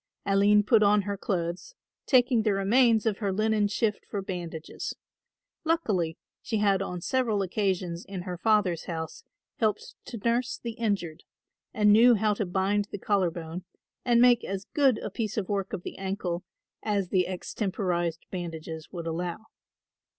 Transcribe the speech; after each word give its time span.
Aline 0.25 0.63
put 0.63 0.81
on 0.81 1.03
her 1.03 1.15
clothes, 1.15 1.75
taking 2.07 2.41
the 2.41 2.53
remains 2.55 3.05
of 3.05 3.19
her 3.19 3.31
linen 3.31 3.67
shift 3.67 4.03
for 4.09 4.23
bandages. 4.23 4.95
Luckily 5.63 6.17
she 6.41 6.57
had 6.57 6.81
on 6.81 7.01
several 7.01 7.43
occasions 7.43 8.03
in 8.03 8.23
her 8.23 8.35
father's 8.35 8.85
house 8.85 9.23
helped 9.57 9.93
to 10.05 10.17
nurse 10.17 10.57
the 10.57 10.71
injured 10.71 11.23
and 11.71 11.93
knew 11.93 12.15
how 12.15 12.33
to 12.33 12.47
bind 12.47 12.85
the 12.85 12.97
collar 12.97 13.29
bone 13.29 13.63
and 14.03 14.19
make 14.19 14.43
as 14.43 14.65
good 14.73 14.97
a 14.97 15.11
piece 15.11 15.37
of 15.37 15.49
work 15.49 15.71
of 15.71 15.83
the 15.83 15.99
ankle 15.99 16.43
as 16.81 17.09
the 17.09 17.27
extemporised 17.27 18.25
bandages 18.31 18.89
would 18.91 19.05
allow. 19.05 19.45